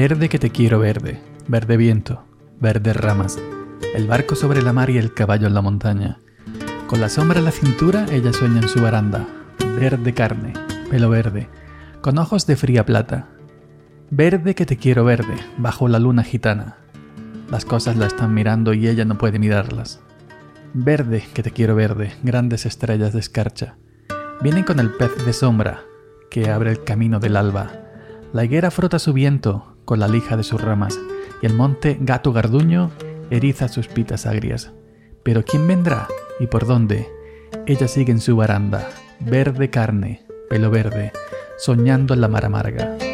Verde 0.00 0.28
que 0.28 0.38
te 0.38 0.50
quiero 0.50 0.78
verde, 0.78 1.20
verde 1.48 1.76
viento, 1.76 2.24
verdes 2.60 2.96
ramas, 2.96 3.36
el 3.96 4.06
barco 4.06 4.36
sobre 4.36 4.62
la 4.62 4.72
mar 4.72 4.90
y 4.90 4.96
el 4.96 5.12
caballo 5.12 5.48
en 5.48 5.54
la 5.54 5.60
montaña. 5.60 6.20
Con 6.86 7.00
la 7.00 7.08
sombra 7.08 7.40
en 7.40 7.44
la 7.44 7.50
cintura, 7.50 8.06
ella 8.12 8.32
sueña 8.32 8.60
en 8.60 8.68
su 8.68 8.80
baranda, 8.80 9.26
verde 9.76 10.14
carne, 10.14 10.52
pelo 10.88 11.10
verde, 11.10 11.48
con 12.00 12.16
ojos 12.18 12.46
de 12.46 12.54
fría 12.54 12.86
plata. 12.86 13.26
Verde 14.08 14.54
que 14.54 14.66
te 14.66 14.76
quiero 14.76 15.04
verde, 15.04 15.34
bajo 15.56 15.88
la 15.88 15.98
luna 15.98 16.22
gitana. 16.22 16.76
Las 17.50 17.64
cosas 17.64 17.96
la 17.96 18.06
están 18.06 18.32
mirando 18.32 18.74
y 18.74 18.86
ella 18.86 19.04
no 19.04 19.18
puede 19.18 19.40
mirarlas. 19.40 20.00
Verde 20.74 21.24
que 21.34 21.42
te 21.42 21.50
quiero 21.50 21.74
verde, 21.74 22.12
grandes 22.22 22.66
estrellas 22.66 23.12
de 23.14 23.18
escarcha. 23.18 23.78
Vienen 24.42 24.62
con 24.62 24.78
el 24.78 24.92
pez 24.92 25.26
de 25.26 25.32
sombra, 25.32 25.80
que 26.30 26.50
abre 26.50 26.70
el 26.70 26.84
camino 26.84 27.18
del 27.18 27.34
alba. 27.34 27.72
La 28.32 28.44
higuera 28.44 28.70
frota 28.70 29.00
su 29.00 29.12
viento 29.12 29.74
con 29.88 30.00
la 30.00 30.06
lija 30.06 30.36
de 30.36 30.44
sus 30.44 30.60
ramas, 30.60 31.00
y 31.40 31.46
el 31.46 31.54
monte 31.54 31.96
gato 31.98 32.34
garduño 32.34 32.90
eriza 33.30 33.68
sus 33.68 33.88
pitas 33.88 34.26
agrias. 34.26 34.70
Pero 35.22 35.46
¿quién 35.46 35.66
vendrá? 35.66 36.08
¿Y 36.38 36.46
por 36.46 36.66
dónde? 36.66 37.08
Ella 37.64 37.88
sigue 37.88 38.12
en 38.12 38.20
su 38.20 38.36
baranda, 38.36 38.86
verde 39.18 39.70
carne, 39.70 40.26
pelo 40.50 40.70
verde, 40.70 41.12
soñando 41.56 42.12
en 42.12 42.20
la 42.20 42.28
mar 42.28 42.44
amarga. 42.44 43.07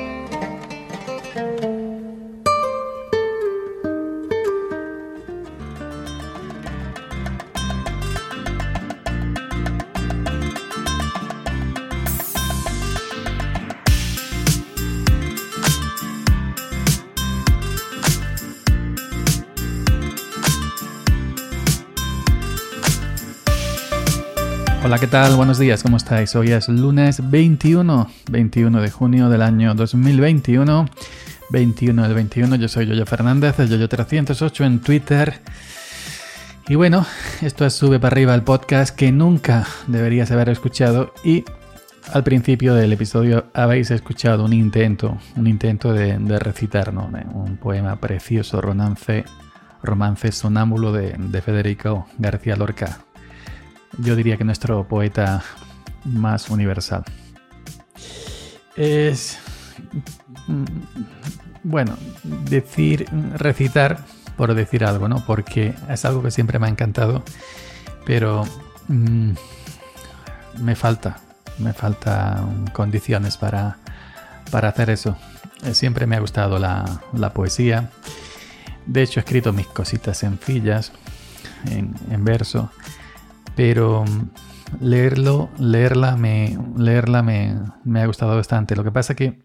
Hola, 24.84 24.98
¿qué 24.98 25.06
tal? 25.06 25.34
Buenos 25.36 25.58
días, 25.58 25.82
¿cómo 25.82 25.96
estáis? 25.96 26.36
Hoy 26.36 26.52
es 26.52 26.68
lunes 26.68 27.30
21, 27.30 28.06
21 28.30 28.82
de 28.82 28.90
junio 28.90 29.30
del 29.30 29.40
año 29.40 29.74
2021. 29.74 30.86
21 31.48 32.02
del 32.02 32.12
21, 32.12 32.56
yo 32.56 32.68
soy 32.68 32.84
Yoyo 32.84 33.06
Fernández, 33.06 33.56
Yoyo308 33.58 34.66
en 34.66 34.80
Twitter. 34.80 35.40
Y 36.68 36.74
bueno, 36.74 37.06
esto 37.40 37.64
es 37.64 37.72
Sube 37.72 37.98
para 37.98 38.12
arriba 38.12 38.34
el 38.34 38.42
podcast 38.42 38.94
que 38.94 39.10
nunca 39.10 39.66
deberías 39.86 40.30
haber 40.32 40.50
escuchado 40.50 41.14
y 41.24 41.46
al 42.12 42.22
principio 42.22 42.74
del 42.74 42.92
episodio 42.92 43.46
habéis 43.54 43.90
escuchado 43.90 44.44
un 44.44 44.52
intento, 44.52 45.16
un 45.36 45.46
intento 45.46 45.94
de, 45.94 46.18
recitar 46.38 46.92
¿no? 46.92 47.10
un 47.32 47.56
poema 47.56 47.96
precioso, 47.96 48.60
romance, 48.60 49.24
romance 49.82 50.30
sonámbulo 50.30 50.92
de 50.92 51.40
Federico 51.40 52.06
García 52.18 52.56
Lorca 52.56 53.03
yo 53.98 54.16
diría 54.16 54.36
que 54.36 54.44
nuestro 54.44 54.86
poeta 54.86 55.42
más 56.04 56.50
universal. 56.50 57.04
Es, 58.76 59.38
mm, 60.46 60.64
bueno, 61.62 61.96
decir, 62.22 63.06
recitar 63.34 63.98
por 64.36 64.54
decir 64.54 64.84
algo, 64.84 65.08
¿no? 65.08 65.24
Porque 65.24 65.74
es 65.88 66.04
algo 66.04 66.22
que 66.22 66.30
siempre 66.30 66.58
me 66.58 66.66
ha 66.66 66.70
encantado, 66.70 67.22
pero 68.04 68.44
mm, 68.88 69.32
me 70.60 70.74
falta, 70.74 71.18
me 71.58 71.72
faltan 71.72 72.66
condiciones 72.68 73.36
para, 73.36 73.78
para 74.50 74.68
hacer 74.68 74.90
eso. 74.90 75.16
Siempre 75.72 76.06
me 76.06 76.16
ha 76.16 76.20
gustado 76.20 76.58
la, 76.58 77.00
la 77.12 77.32
poesía. 77.32 77.90
De 78.86 79.02
hecho, 79.02 79.20
he 79.20 79.22
escrito 79.22 79.52
mis 79.52 79.66
cositas 79.66 80.18
sencillas 80.18 80.92
en, 81.70 81.94
en 82.10 82.24
verso 82.24 82.70
pero 83.56 84.04
mm, 84.04 84.30
leerlo, 84.80 85.50
leerla, 85.58 86.16
me, 86.16 86.58
leerla 86.76 87.22
me, 87.22 87.56
me, 87.84 88.00
ha 88.00 88.06
gustado 88.06 88.34
bastante. 88.36 88.76
Lo 88.76 88.84
que 88.84 88.92
pasa 88.92 89.14
que 89.14 89.42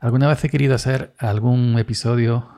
alguna 0.00 0.28
vez 0.28 0.42
he 0.44 0.48
querido 0.48 0.74
hacer 0.74 1.14
algún 1.18 1.78
episodio 1.78 2.48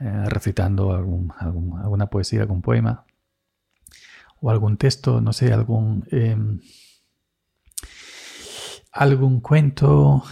eh, 0.00 0.24
recitando 0.26 0.92
algún, 0.92 1.32
alguna 1.38 2.06
poesía, 2.06 2.42
algún 2.42 2.62
poema 2.62 3.04
o 4.40 4.50
algún 4.50 4.76
texto, 4.76 5.20
no 5.20 5.32
sé, 5.32 5.52
algún, 5.52 6.04
em, 6.10 6.60
algún 8.92 9.40
cuento, 9.40 10.22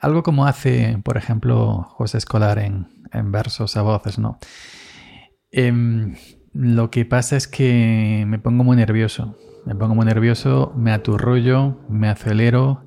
algo 0.00 0.22
como 0.22 0.46
hace, 0.46 1.00
por 1.02 1.16
ejemplo, 1.16 1.82
José 1.90 2.18
Escolar 2.18 2.58
en, 2.58 2.88
en 3.12 3.32
versos 3.32 3.76
a 3.76 3.82
voces, 3.82 4.18
¿no? 4.18 4.38
Em, 5.50 6.16
lo 6.54 6.90
que 6.90 7.04
pasa 7.04 7.36
es 7.36 7.48
que 7.48 8.24
me 8.26 8.38
pongo 8.38 8.64
muy 8.64 8.76
nervioso. 8.76 9.36
Me 9.66 9.74
pongo 9.74 9.94
muy 9.94 10.04
nervioso, 10.06 10.72
me 10.76 10.92
aturrollo, 10.92 11.80
me 11.88 12.08
acelero, 12.08 12.84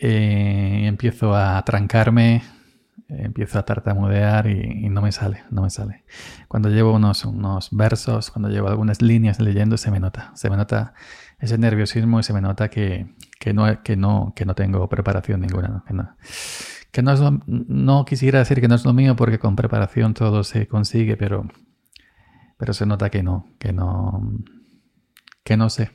eh, 0.00 0.82
empiezo 0.84 1.34
a 1.34 1.62
trancarme, 1.64 2.42
empiezo 3.08 3.58
a 3.58 3.64
tartamudear 3.64 4.48
y, 4.48 4.88
no 4.90 5.00
me 5.00 5.12
sale, 5.12 5.42
no 5.50 5.62
me 5.62 5.70
sale. 5.70 6.04
Cuando 6.46 6.68
llevo 6.68 6.92
unos, 6.92 7.24
unos 7.24 7.70
versos, 7.72 8.30
cuando 8.30 8.48
llevo 8.48 8.68
algunas 8.68 9.00
líneas 9.00 9.40
leyendo, 9.40 9.76
se 9.78 9.90
me 9.90 9.98
nota, 9.98 10.30
se 10.34 10.50
me 10.50 10.56
nota 10.56 10.94
ese 11.38 11.56
nerviosismo 11.56 12.20
y 12.20 12.22
se 12.22 12.32
me 12.34 12.40
nota 12.40 12.68
que, 12.68 13.06
no, 13.54 13.82
que, 13.82 13.96
no, 13.96 14.32
que 14.36 14.44
no 14.44 14.54
tengo 14.54 14.88
preparación 14.88 15.40
ninguna. 15.40 15.84
Que, 16.92 17.02
no, 17.02 17.14
no 17.46 18.04
quisiera 18.04 18.40
decir 18.40 18.60
que 18.60 18.68
no 18.68 18.74
es 18.74 18.84
lo 18.84 18.92
mío 18.92 19.16
porque 19.16 19.38
con 19.38 19.56
preparación 19.56 20.12
todo 20.14 20.44
se 20.44 20.68
consigue, 20.68 21.16
pero 21.16 21.48
pero 22.62 22.74
se 22.74 22.86
nota 22.86 23.10
que 23.10 23.24
no, 23.24 23.48
que 23.58 23.72
no, 23.72 24.22
que 25.42 25.56
no 25.56 25.68
sé. 25.68 25.90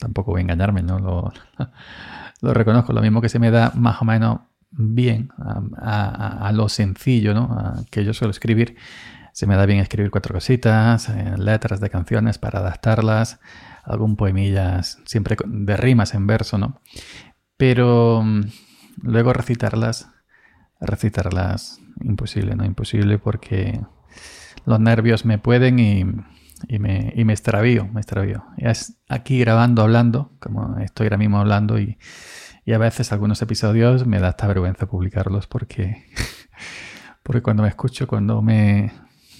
Tampoco 0.00 0.32
voy 0.32 0.40
a 0.40 0.42
engañarme, 0.42 0.82
¿no? 0.82 0.98
Lo, 0.98 1.32
reconozco. 2.54 2.92
Lo 2.92 3.02
mismo 3.02 3.20
que 3.20 3.28
se 3.28 3.38
me 3.38 3.52
da 3.52 3.70
más 3.76 4.02
o 4.02 4.04
menos 4.04 4.40
bien 4.72 5.30
a, 5.80 6.50
lo 6.52 6.68
sencillo, 6.68 7.34
¿no? 7.34 7.84
que 7.92 8.04
yo 8.04 8.14
suelo 8.14 8.32
escribir. 8.32 8.74
Se 9.32 9.46
me 9.46 9.54
da 9.54 9.64
bien 9.64 9.78
escribir 9.78 10.10
cuatro 10.10 10.34
cositas, 10.34 11.08
eh, 11.08 11.36
letras 11.38 11.78
de 11.78 11.88
canciones 11.88 12.36
para 12.36 12.58
adaptarlas, 12.58 13.38
algún 13.84 14.16
poemillas, 14.16 14.98
siempre 15.04 15.36
de 15.46 15.76
rimas 15.76 16.14
en 16.14 16.26
verso, 16.26 16.58
¿no? 16.58 16.80
Pero 17.56 18.24
mm, 18.24 18.40
luego 19.02 19.32
recitarlas, 19.32 20.10
recitarlas, 20.80 21.80
imposible, 22.00 22.56
¿no? 22.56 22.64
Imposible 22.64 23.18
porque 23.18 23.80
los 24.68 24.78
nervios 24.80 25.24
me 25.24 25.38
pueden 25.38 25.78
y, 25.78 26.04
me, 26.78 27.12
y 27.16 27.24
me 27.24 27.32
extravío, 27.32 27.88
me 27.88 28.00
extravío. 28.00 28.44
Es 28.58 28.98
aquí 29.08 29.40
grabando, 29.40 29.82
hablando, 29.82 30.32
como 30.40 30.76
estoy 30.78 31.06
ahora 31.06 31.16
mismo 31.16 31.38
hablando 31.38 31.78
y, 31.78 31.98
a 32.72 32.76
veces 32.76 33.12
algunos 33.12 33.40
episodios 33.40 34.06
me 34.06 34.20
da 34.20 34.28
hasta 34.28 34.46
vergüenza 34.46 34.84
publicarlos 34.84 35.46
porque, 35.46 36.04
porque 37.22 37.40
cuando 37.40 37.62
me 37.62 37.70
escucho, 37.70 38.06
cuando 38.06 38.42
me, 38.42 38.92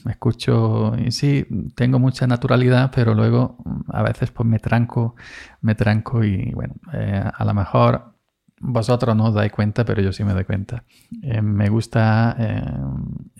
escucho, 0.09 0.95
y 0.97 1.11
sí, 1.11 1.47
tengo 1.75 1.99
mucha 1.99 2.27
naturalidad, 2.27 2.91
pero 2.95 3.13
luego 3.13 3.59
a 3.89 4.03
veces 4.03 4.31
pues 4.31 4.49
me 4.49 4.59
tranco, 4.59 5.15
me 5.61 5.75
tranco 5.75 6.25
y 6.25 6.53
bueno, 6.55 6.77
eh, 6.95 7.23
a 7.31 7.45
lo 7.45 7.53
mejor 7.53 8.15
vosotros 8.61 9.15
no 9.15 9.27
os 9.27 9.35
dais 9.35 9.53
cuenta, 9.53 9.85
pero 9.85 10.03
yo 10.03 10.13
sí 10.13 10.25
me 10.25 10.33
doy 10.33 10.45
cuenta. 10.45 10.85
Eh, 11.23 11.43
me 11.43 11.69
gusta 11.69 12.35
eh, 12.39 12.63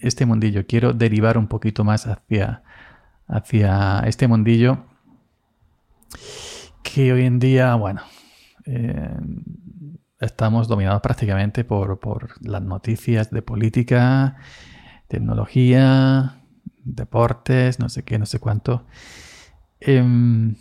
este 0.03 0.27
mundillo. 0.27 0.67
Quiero 0.67 0.93
derivar 0.93 1.39
un 1.39 1.49
poquito 1.49 1.85
más 1.85 2.07
hacia, 2.07 2.63
hacia 3.27 4.01
este 4.07 4.29
mundillo 4.29 4.85
que 6.83 7.13
hoy 7.13 7.25
en 7.25 7.39
día, 7.39 7.75
bueno, 7.75 8.03
eh, 8.65 9.17
estamos 10.21 10.69
dominados 10.69 11.03
prácticamente 11.03 11.65
por, 11.65 12.01
por, 12.01 12.35
las 12.47 12.63
noticias 12.63 13.31
de 13.31 13.43
política, 13.43 14.37
tecnología, 15.09 16.43
deportes, 16.85 17.79
no 17.79 17.89
sé 17.89 18.05
qué, 18.05 18.19
no 18.19 18.27
sé 18.27 18.39
cuánto. 18.39 18.87
Em, 19.81 20.57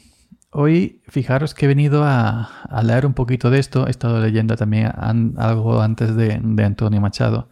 Hoy, 0.60 1.02
fijaros 1.08 1.54
que 1.54 1.66
he 1.66 1.68
venido 1.68 2.04
a, 2.06 2.50
leer 2.84 3.06
un 3.06 3.14
poquito 3.14 3.50
de 3.50 3.60
esto. 3.60 3.86
He 3.86 3.92
estado 3.92 4.20
leyendo 4.20 4.56
también 4.56 4.92
algo 5.38 5.82
antes 5.82 6.16
de, 6.16 6.34
Antonio 6.64 7.02
Machado. 7.02 7.50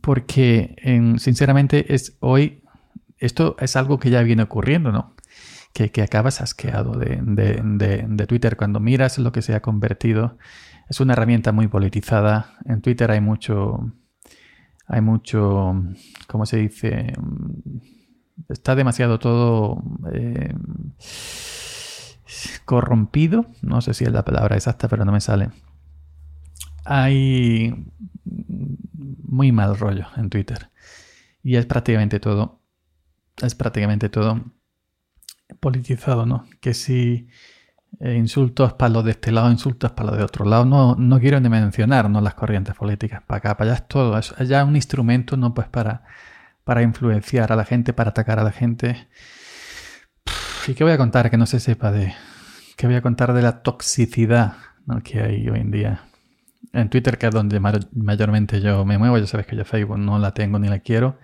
Porque, 0.00 0.76
sinceramente, 1.18 1.94
es 1.94 2.16
hoy. 2.20 2.62
Esto 3.18 3.56
es 3.58 3.76
algo 3.76 3.98
que 3.98 4.10
ya 4.10 4.22
viene 4.22 4.42
ocurriendo, 4.42 4.92
¿no? 4.92 5.14
Que, 5.72 5.90
acabas 6.02 6.40
asqueado 6.40 6.92
de, 6.98 8.26
Twitter. 8.26 8.56
Cuando 8.56 8.80
miras 8.80 9.18
lo 9.18 9.32
que 9.32 9.42
se 9.42 9.54
ha 9.54 9.60
convertido, 9.60 10.38
es 10.88 11.00
una 11.00 11.12
herramienta 11.12 11.52
muy 11.52 11.68
politizada. 11.68 12.56
En 12.64 12.80
Twitter 12.80 13.10
hay 13.10 13.20
mucho. 13.20 13.92
Hay 14.86 15.00
mucho. 15.00 15.82
¿Cómo 16.26 16.46
se 16.46 16.56
dice? 16.58 17.12
Está 18.48 18.74
demasiado 18.74 19.18
todo. 19.18 19.82
Eh, 20.12 20.54
corrompido, 22.64 23.46
no 23.62 23.80
sé 23.80 23.94
si 23.94 24.04
es 24.04 24.12
la 24.12 24.24
palabra 24.24 24.56
exacta, 24.56 24.88
pero 24.88 25.04
no 25.04 25.12
me 25.12 25.20
sale. 25.20 25.50
Hay 26.84 27.86
muy 29.30 29.52
mal 29.52 29.78
rollo 29.78 30.06
en 30.16 30.28
Twitter. 30.28 30.70
Y 31.42 31.56
es 31.56 31.64
prácticamente 31.66 32.20
todo, 32.20 32.60
es 33.40 33.54
prácticamente 33.54 34.08
todo 34.08 34.44
politizado, 35.60 36.26
¿no? 36.26 36.46
Que 36.60 36.74
si 36.74 37.28
eh, 38.00 38.14
insultos 38.16 38.74
para 38.74 38.90
los 38.90 39.04
de 39.04 39.12
este 39.12 39.32
lado, 39.32 39.50
insultos 39.50 39.92
para 39.92 40.10
los 40.10 40.18
de 40.18 40.24
otro 40.24 40.44
lado, 40.44 40.64
no, 40.64 40.96
no 40.96 41.20
quiero 41.20 41.40
ni 41.40 41.48
mencionar 41.48 42.10
¿no? 42.10 42.20
las 42.20 42.34
corrientes 42.34 42.74
políticas, 42.74 43.22
para 43.22 43.38
acá, 43.38 43.56
para 43.56 43.70
allá 43.70 43.80
es 43.80 43.88
todo, 43.88 44.18
es 44.18 44.34
ya 44.48 44.64
un 44.64 44.76
instrumento, 44.76 45.36
¿no? 45.36 45.54
Pues 45.54 45.68
para, 45.68 46.04
para 46.64 46.82
influenciar 46.82 47.52
a 47.52 47.56
la 47.56 47.64
gente, 47.64 47.92
para 47.92 48.10
atacar 48.10 48.38
a 48.38 48.44
la 48.44 48.52
gente. 48.52 49.08
¿Y 50.66 50.74
qué 50.74 50.84
voy 50.84 50.92
a 50.92 50.98
contar 50.98 51.30
que 51.30 51.38
no 51.38 51.46
se 51.46 51.60
sepa 51.60 51.90
de... 51.90 52.14
¿Qué 52.76 52.86
voy 52.86 52.96
a 52.96 53.02
contar 53.02 53.32
de 53.32 53.42
la 53.42 53.62
toxicidad 53.62 54.54
que 55.04 55.20
hay 55.20 55.48
hoy 55.48 55.60
en 55.60 55.70
día? 55.70 56.09
En 56.72 56.88
Twitter, 56.88 57.18
que 57.18 57.26
es 57.26 57.32
donde 57.32 57.58
mayormente 57.60 58.60
yo 58.60 58.84
me 58.84 58.96
muevo, 58.96 59.18
ya 59.18 59.26
sabes 59.26 59.46
que 59.46 59.56
yo 59.56 59.64
Facebook 59.64 59.98
no 59.98 60.18
la 60.18 60.32
tengo 60.32 60.58
ni 60.58 60.68
la 60.68 60.78
quiero. 60.78 61.18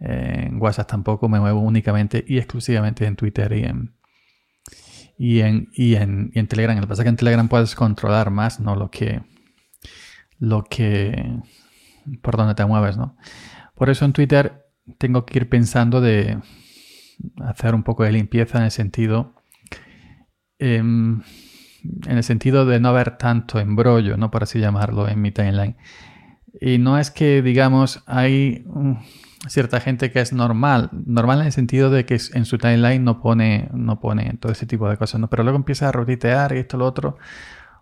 En 0.00 0.60
WhatsApp 0.60 0.88
tampoco 0.88 1.28
me 1.28 1.38
muevo 1.38 1.60
únicamente 1.60 2.24
y 2.26 2.38
exclusivamente 2.38 3.06
en 3.06 3.14
Twitter 3.14 3.52
y 3.52 3.64
en, 3.64 3.94
y 5.16 5.40
en, 5.40 5.68
y 5.72 5.94
en, 5.94 6.32
y 6.34 6.38
en 6.40 6.48
Telegram. 6.48 6.80
Que 6.80 6.86
pasa 6.88 7.04
que 7.04 7.10
en 7.10 7.16
Telegram 7.16 7.48
puedes 7.48 7.76
controlar 7.76 8.30
más, 8.30 8.58
¿no? 8.58 8.74
Lo 8.74 8.90
que. 8.90 9.22
Lo 10.40 10.64
que. 10.64 11.38
por 12.20 12.36
dónde 12.36 12.56
te 12.56 12.64
mueves, 12.64 12.96
¿no? 12.96 13.16
Por 13.76 13.90
eso 13.90 14.04
en 14.04 14.12
Twitter 14.12 14.66
tengo 14.98 15.24
que 15.24 15.38
ir 15.38 15.48
pensando 15.48 16.00
de 16.00 16.38
hacer 17.40 17.76
un 17.76 17.84
poco 17.84 18.02
de 18.02 18.12
limpieza 18.12 18.58
en 18.58 18.64
el 18.64 18.70
sentido. 18.72 19.34
Em, 20.58 21.22
en 22.06 22.16
el 22.16 22.24
sentido 22.24 22.66
de 22.66 22.80
no 22.80 22.88
haber 22.88 23.16
tanto 23.16 23.58
embrollo, 23.58 24.16
¿no? 24.16 24.30
Por 24.30 24.42
así 24.42 24.58
llamarlo, 24.58 25.08
en 25.08 25.20
mi 25.20 25.30
timeline. 25.30 25.76
Y 26.60 26.78
no 26.78 26.98
es 26.98 27.10
que, 27.10 27.42
digamos, 27.42 28.02
hay 28.06 28.64
cierta 29.48 29.80
gente 29.80 30.12
que 30.12 30.20
es 30.20 30.32
normal, 30.32 30.90
normal 30.92 31.40
en 31.40 31.46
el 31.46 31.52
sentido 31.52 31.90
de 31.90 32.04
que 32.04 32.18
en 32.34 32.44
su 32.44 32.58
timeline 32.58 33.02
no 33.02 33.20
pone, 33.20 33.68
no 33.72 34.00
pone 34.00 34.36
todo 34.40 34.52
ese 34.52 34.66
tipo 34.66 34.88
de 34.88 34.96
cosas, 34.96 35.20
¿no? 35.20 35.28
Pero 35.28 35.42
luego 35.42 35.56
empieza 35.56 35.88
a 35.88 35.92
rotitear 35.92 36.52
y 36.52 36.58
esto, 36.58 36.76
lo 36.76 36.86
otro, 36.86 37.16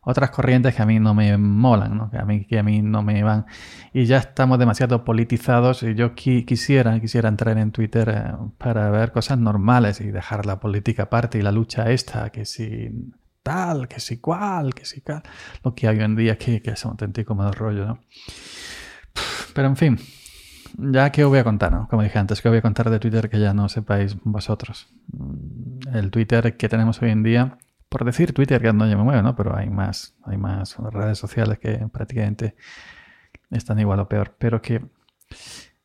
otras 0.02 0.30
corrientes 0.30 0.74
que 0.74 0.82
a 0.82 0.86
mí 0.86 0.98
no 0.98 1.14
me 1.14 1.36
molan, 1.36 1.96
¿no? 1.96 2.10
Que 2.10 2.18
a 2.18 2.24
mí, 2.24 2.46
que 2.46 2.58
a 2.58 2.62
mí 2.62 2.80
no 2.80 3.02
me 3.02 3.22
van. 3.22 3.46
Y 3.92 4.06
ya 4.06 4.18
estamos 4.18 4.58
demasiado 4.58 5.04
politizados 5.04 5.82
y 5.82 5.94
yo 5.94 6.14
quisiera, 6.14 6.98
quisiera 7.00 7.28
entrar 7.28 7.58
en 7.58 7.72
Twitter 7.72 8.08
eh, 8.08 8.32
para 8.58 8.90
ver 8.90 9.12
cosas 9.12 9.38
normales 9.38 10.00
y 10.00 10.10
dejar 10.10 10.46
la 10.46 10.60
política 10.60 11.04
aparte 11.04 11.38
y 11.38 11.42
la 11.42 11.52
lucha 11.52 11.90
esta, 11.90 12.30
que 12.30 12.46
si 12.46 13.12
tal, 13.42 13.88
que 13.88 14.00
si 14.00 14.18
cual, 14.18 14.74
que 14.74 14.84
si 14.84 15.00
cual, 15.00 15.22
lo 15.64 15.74
que 15.74 15.88
hay 15.88 15.98
hoy 15.98 16.04
en 16.04 16.16
día 16.16 16.38
que, 16.38 16.62
que 16.62 16.70
es 16.70 16.84
un 16.84 16.92
auténtico 16.92 17.34
mal 17.34 17.52
rollo, 17.52 17.86
¿no? 17.86 18.00
Pero 19.54 19.68
en 19.68 19.76
fin, 19.76 19.98
ya 20.78 21.10
que 21.10 21.24
os 21.24 21.30
voy 21.30 21.38
a 21.38 21.44
contar, 21.44 21.72
¿no? 21.72 21.88
Como 21.88 22.02
dije 22.02 22.18
antes, 22.18 22.40
que 22.40 22.48
os 22.48 22.52
voy 22.52 22.58
a 22.58 22.62
contar 22.62 22.90
de 22.90 22.98
Twitter 22.98 23.28
que 23.28 23.40
ya 23.40 23.54
no 23.54 23.68
sepáis 23.68 24.16
vosotros. 24.22 24.88
Mm, 25.12 25.96
el 25.96 26.10
Twitter 26.10 26.56
que 26.56 26.68
tenemos 26.68 27.00
hoy 27.02 27.10
en 27.10 27.22
día, 27.22 27.58
por 27.88 28.04
decir 28.04 28.32
Twitter 28.32 28.60
que 28.62 28.72
no 28.72 28.88
yo 28.88 28.96
me 28.96 29.04
muevo, 29.04 29.22
¿no? 29.22 29.34
Pero 29.34 29.56
hay 29.56 29.68
más, 29.68 30.14
hay 30.24 30.36
más 30.36 30.76
redes 30.76 31.18
sociales 31.18 31.58
que 31.58 31.86
prácticamente 31.92 32.54
están 33.50 33.78
igual 33.80 34.00
o 34.00 34.08
peor. 34.08 34.36
Pero 34.38 34.62
que 34.62 34.84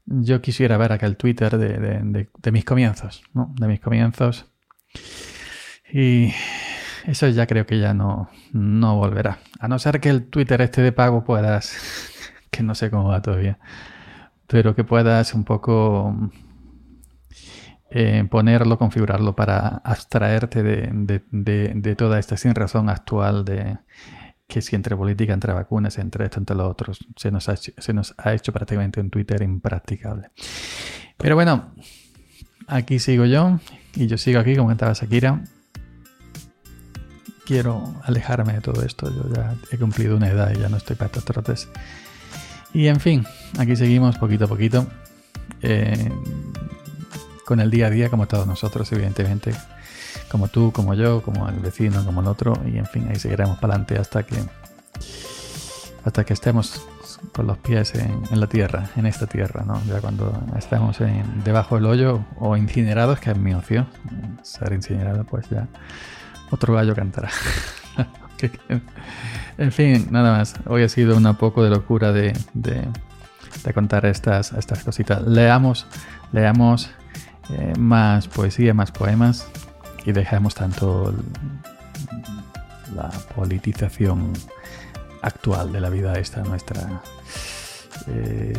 yo 0.05 0.41
quisiera 0.41 0.77
ver 0.77 0.91
aquel 0.91 1.17
Twitter 1.17 1.57
de, 1.57 2.27
de 2.37 2.51
mis 2.51 2.65
comienzos, 2.65 3.23
¿no? 3.33 3.53
De 3.57 3.67
mis 3.67 3.79
comienzos. 3.79 4.45
Y 5.91 6.31
eso 7.07 7.27
ya 7.29 7.47
creo 7.47 7.65
que 7.65 7.79
ya 7.79 7.93
no, 7.93 8.29
no 8.51 8.95
volverá. 8.95 9.39
A 9.59 9.67
no 9.67 9.79
ser 9.79 9.99
que 9.99 10.09
el 10.09 10.25
Twitter 10.25 10.61
este 10.61 10.81
de 10.81 10.91
pago 10.91 11.23
puedas, 11.23 11.77
que 12.51 12.63
no 12.63 12.75
sé 12.75 12.89
cómo 12.89 13.09
va 13.09 13.21
todavía 13.21 13.59
pero 14.47 14.75
que 14.75 14.83
puedas 14.83 15.33
un 15.33 15.43
poco 15.43 16.15
eh, 17.89 18.25
ponerlo, 18.29 18.77
configurarlo 18.77 19.35
para 19.35 19.67
abstraerte 19.83 20.63
de, 20.63 21.95
toda 21.95 22.19
esta 22.19 22.37
sin 22.37 22.55
razón 22.55 22.89
actual 22.89 23.45
de 23.45 23.77
que 24.47 24.61
si 24.61 24.75
entre 24.75 24.95
política, 24.95 25.33
entre 25.33 25.53
vacunas, 25.53 25.97
entre 25.97 26.25
esto, 26.25 26.39
entre 26.39 26.55
lo 26.55 26.69
otro, 26.69 26.93
se 27.15 27.31
nos 27.31 27.49
ha, 27.49 27.55
se 27.55 27.93
nos 27.93 28.13
ha 28.17 28.33
hecho 28.33 28.53
prácticamente 28.53 28.99
un 28.99 29.09
Twitter 29.09 29.41
impracticable. 29.41 30.29
Pero 31.17 31.33
bueno, 31.33 31.73
aquí 32.67 32.99
sigo 32.99 33.25
yo 33.25 33.59
y 33.95 34.05
yo 34.05 34.19
sigo 34.19 34.39
aquí, 34.39 34.55
como 34.55 34.65
comentaba 34.65 34.93
Shakira. 34.93 35.41
Quiero 37.45 37.95
alejarme 38.03 38.53
de 38.53 38.61
todo 38.61 38.83
esto. 38.83 39.09
Yo 39.09 39.33
ya 39.33 39.55
he 39.71 39.77
cumplido 39.77 40.17
una 40.17 40.29
edad 40.29 40.51
y 40.55 40.59
ya 40.59 40.69
no 40.69 40.77
estoy 40.77 40.95
para 40.95 41.07
estos 41.07 41.25
trotes. 41.25 41.69
Y 42.73 42.87
en 42.87 42.99
fin, 42.99 43.25
aquí 43.57 43.75
seguimos 43.75 44.17
poquito 44.17 44.45
a 44.45 44.47
poquito. 44.47 44.87
Eh, 45.61 46.11
con 47.45 47.59
el 47.59 47.69
día 47.69 47.87
a 47.87 47.89
día, 47.89 48.09
como 48.09 48.27
todos 48.27 48.47
nosotros, 48.47 48.91
evidentemente. 48.91 49.53
Como 50.29 50.47
tú, 50.47 50.71
como 50.71 50.95
yo, 50.95 51.21
como 51.21 51.47
el 51.47 51.59
vecino, 51.59 52.03
como 52.03 52.21
el 52.21 52.27
otro. 52.27 52.53
Y 52.65 52.77
en 52.77 52.85
fin, 52.87 53.07
ahí 53.09 53.15
seguiremos 53.17 53.59
para 53.59 53.73
adelante 53.75 53.97
hasta 53.99 54.23
que. 54.23 54.37
Hasta 56.03 56.23
que 56.23 56.33
estemos 56.33 56.85
con 57.31 57.47
los 57.47 57.57
pies 57.57 57.93
en, 57.95 58.39
la 58.39 58.47
tierra, 58.47 58.89
en 58.95 59.05
esta 59.05 59.27
tierra, 59.27 59.63
¿no? 59.65 59.81
Ya 59.87 59.99
cuando 60.01 60.33
estemos 60.57 60.97
debajo 61.43 61.75
del 61.75 61.85
hoyo 61.85 62.25
o 62.39 62.57
incinerados, 62.57 63.19
que 63.19 63.31
es 63.31 63.37
mi 63.37 63.53
opción, 63.53 63.87
ser 64.43 64.73
incinerado, 64.73 65.23
pues 65.23 65.49
ya 65.49 65.67
otro 66.51 66.73
gallo 66.73 66.95
cantará. 66.95 67.29
en 69.57 69.71
fin, 69.71 70.07
nada 70.11 70.37
más. 70.37 70.55
Hoy 70.67 70.83
ha 70.83 70.89
sido 70.89 71.17
una 71.17 71.37
poco 71.37 71.63
de 71.63 71.69
locura 71.69 72.11
de, 72.11 72.33
contar 73.73 74.05
estas, 74.05 74.53
estas 74.53 74.83
cositas. 74.83 75.23
Leamos, 75.23 75.87
leamos 76.31 76.91
eh, 77.49 77.73
más 77.77 78.27
poesía, 78.27 78.73
más 78.73 78.91
poemas 78.91 79.47
y 80.05 80.11
dejemos 80.11 80.55
tanto 80.55 81.13
la 82.95 83.09
politización 83.35 84.33
actual 85.21 85.71
de 85.71 85.81
la 85.81 85.89
vida 85.89 86.13
esta 86.13 86.43
nuestra 86.43 87.01
eh, 88.07 88.53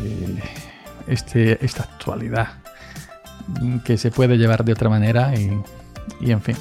este, 1.07 1.65
esta 1.65 1.85
actualidad 1.85 2.49
que 3.85 3.97
se 3.97 4.11
puede 4.11 4.37
llevar 4.37 4.65
de 4.65 4.73
otra 4.73 4.89
manera 4.89 5.33
y, 5.37 5.63
y 6.21 6.33
en 6.33 6.43
fin 6.43 6.57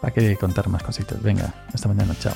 para 0.00 0.12
que 0.12 0.36
contar 0.36 0.68
más 0.68 0.82
cositas. 0.82 1.22
Venga, 1.22 1.52
hasta 1.72 1.88
mañana, 1.88 2.14
chao. 2.20 2.34